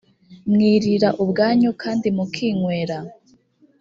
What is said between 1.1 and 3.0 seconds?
ubwanyu kandi mukinywera